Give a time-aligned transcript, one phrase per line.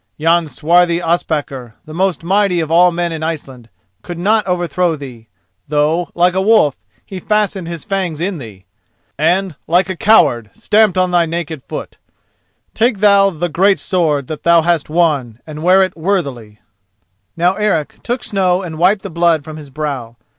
[0.17, 3.69] Yon swarthy Ospakar, the most mighty of all men in Iceland,
[4.01, 5.27] could not overthrow thee,
[5.67, 8.65] though, like a wolf, he fastened his fangs in thee,
[9.15, 11.99] and, like a coward, stamped upon thy naked foot.
[12.73, 16.59] Take thou the great sword that thou hast won and wear it worthily."
[17.37, 20.15] Now Eric took snow and wiped the blood from his brow.